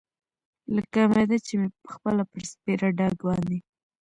[0.75, 3.57] لکه معده چې مې پخپله پر سپېره ډاګ باندې.